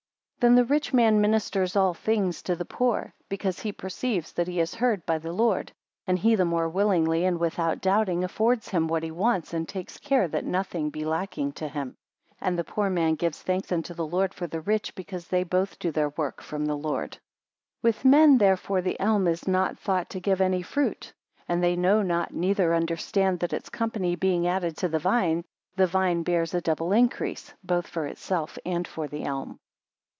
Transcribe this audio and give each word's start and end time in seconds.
8 0.41 0.41
Then 0.45 0.55
the 0.55 0.65
rich 0.65 0.91
man 0.91 1.21
ministers 1.21 1.75
all 1.75 1.93
thing 1.93 2.31
to 2.31 2.55
the 2.55 2.65
poor, 2.65 3.13
because 3.29 3.59
he 3.59 3.71
perceives 3.71 4.31
that 4.33 4.47
he 4.47 4.59
is 4.59 4.73
heard 4.73 5.05
by 5.05 5.19
the 5.19 5.31
Lord; 5.31 5.71
and 6.07 6.17
he 6.17 6.33
the 6.33 6.45
more 6.45 6.67
willingly 6.67 7.25
and 7.25 7.39
without 7.39 7.79
doubting, 7.79 8.23
affords 8.23 8.67
him 8.69 8.87
what 8.87 9.03
he 9.03 9.11
wants, 9.11 9.53
and 9.53 9.69
takes 9.69 9.99
care 9.99 10.27
that 10.29 10.43
nothing 10.43 10.89
be 10.89 11.05
lacking 11.05 11.51
to 11.51 11.67
him. 11.67 11.89
9 12.41 12.47
And 12.47 12.57
the 12.57 12.63
poor 12.63 12.89
man 12.89 13.13
gives 13.13 13.39
thanks 13.43 13.71
unto 13.71 13.93
the 13.93 14.07
Lord 14.07 14.33
for 14.33 14.47
the 14.47 14.61
rich; 14.61 14.95
because 14.95 15.27
they 15.27 15.43
both 15.43 15.77
do 15.77 15.91
their 15.91 16.09
work 16.09 16.41
from 16.41 16.65
the 16.65 16.73
Lord. 16.75 17.11
10 17.11 17.19
With 17.83 18.03
men, 18.05 18.39
therefore, 18.39 18.81
the 18.81 18.99
elm 18.99 19.27
is 19.27 19.47
not 19.47 19.77
thought 19.77 20.09
to 20.09 20.19
give 20.19 20.41
any 20.41 20.63
fruit; 20.63 21.13
and 21.47 21.61
they 21.63 21.75
know 21.75 22.01
not, 22.01 22.33
neither 22.33 22.73
understand 22.73 23.41
that 23.41 23.53
its 23.53 23.69
company 23.69 24.15
being 24.15 24.47
added 24.47 24.75
to 24.77 24.87
the 24.87 24.97
vine, 24.97 25.43
the 25.75 25.85
vine 25.85 26.23
bears 26.23 26.55
a 26.55 26.61
double 26.61 26.93
increase, 26.93 27.53
both 27.63 27.85
for 27.85 28.07
itself 28.07 28.57
and 28.65 28.87
for 28.87 29.07
the 29.07 29.23
elm. 29.25 29.59